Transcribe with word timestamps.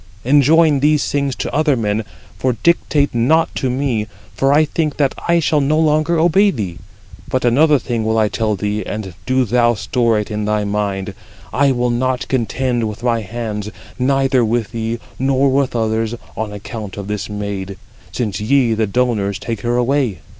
Enjoin 0.23 0.79
these 0.79 1.11
things 1.11 1.35
to 1.35 1.53
other 1.53 1.75
men; 1.77 2.03
for 2.39 2.53
dictate 2.63 3.13
not 3.13 3.53
to 3.53 3.69
me, 3.69 4.07
for 4.33 4.51
I 4.51 4.65
think 4.65 4.97
that 4.97 5.13
I 5.27 5.39
shall 5.39 5.61
no 5.61 5.77
longer 5.77 6.17
obey 6.17 6.49
thee. 6.49 6.79
But 7.29 7.45
another 7.45 7.77
thing 7.77 8.03
will 8.03 8.17
I 8.17 8.27
tell 8.27 8.55
thee, 8.55 8.83
and 8.83 9.13
do 9.27 9.45
thou 9.45 9.75
store 9.75 10.17
it 10.17 10.31
in 10.31 10.45
thy 10.45 10.63
mind: 10.63 11.13
I 11.53 11.71
will 11.71 11.91
not 11.91 12.27
contend 12.29 12.87
with 12.89 13.03
my 13.03 13.21
hands, 13.21 13.69
neither 13.99 14.43
with 14.43 14.71
thee, 14.71 14.97
nor 15.19 15.49
with 15.49 15.75
others, 15.75 16.15
on 16.35 16.51
account 16.51 16.97
of 16.97 17.05
this 17.05 17.29
maid, 17.29 17.77
since 18.11 18.41
ye, 18.41 18.73
the 18.73 18.87
donors, 18.87 19.37
take 19.37 19.61
her 19.61 19.77
away. 19.77 20.21